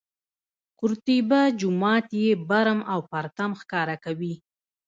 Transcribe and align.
قورطیبه 0.79 1.41
جومات 1.59 2.07
یې 2.21 2.29
برم 2.49 2.79
او 2.93 2.99
پرتم 3.11 3.51
ښکاره 3.61 3.95
کوي. 4.03 4.33